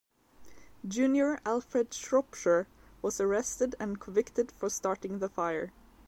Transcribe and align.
Junior 0.87 1.39
Alfred 1.45 1.93
Shropshire 1.93 2.67
was 3.03 3.21
arrested 3.21 3.75
and 3.79 3.99
convicted 4.01 4.51
for 4.51 4.67
starting 4.67 5.19
the 5.19 5.29
fire. 5.29 5.73